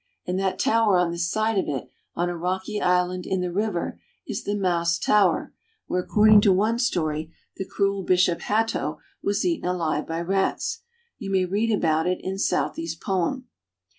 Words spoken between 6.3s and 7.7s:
to one story, the